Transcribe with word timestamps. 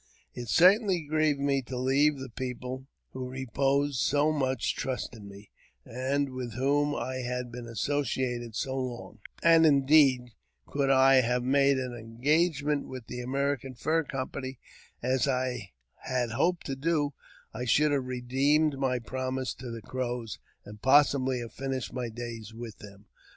It 0.33 0.47
certainly 0.47 1.01
grieved 1.03 1.39
me 1.39 1.61
to 1.61 1.77
leave 1.77 2.19
a 2.19 2.27
people 2.27 2.87
who 3.11 3.29
reposed 3.29 3.99
so 3.99 4.31
much 4.31 4.75
trust 4.75 5.15
in 5.15 5.29
me, 5.29 5.51
and 5.85 6.29
with 6.31 6.53
whom 6.53 6.95
I 6.95 7.17
had 7.17 7.51
been 7.51 7.67
associated 7.67 8.55
so 8.55 8.75
long; 8.79 9.19
and, 9.43 9.63
indeed, 9.63 10.31
could 10.65 10.89
I 10.89 11.17
have 11.21 11.43
made 11.43 11.77
an 11.77 11.93
engagement 11.93 12.87
with 12.87 13.05
the 13.05 13.21
American 13.21 13.75
Fur 13.75 14.03
Company, 14.03 14.57
as 15.03 15.27
I 15.27 15.73
had 15.97 16.31
hoped 16.31 16.65
to 16.65 16.75
do, 16.75 17.13
I 17.53 17.65
should 17.65 17.91
have 17.91 18.05
redeemed 18.05 18.79
my 18.79 18.97
promise 18.97 19.53
to 19.53 19.69
the 19.69 19.83
Crows, 19.83 20.39
and 20.65 20.81
possibly 20.81 21.41
have 21.41 21.53
finished 21.53 21.93
my 21.93 22.09
days 22.09 22.55
with 22.55 22.79
them. 22.79 23.05